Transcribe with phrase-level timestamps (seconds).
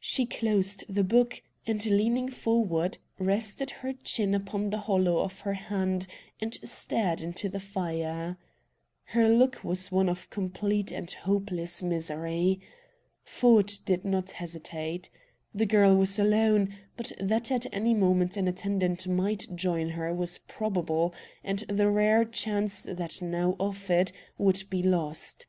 [0.00, 5.52] She closed the book, and, leaning forward, rested her chin upon the hollow of her
[5.54, 6.08] hand
[6.40, 8.36] and stared into the fire.
[9.04, 12.58] Her look was one of complete and hopeless misery.
[13.22, 15.10] Ford did not hesitate.
[15.54, 20.38] The girl was alone, but that at any moment an attendant might join her was
[20.48, 21.14] probable,
[21.44, 25.46] and the rare chance that now offered would be lost.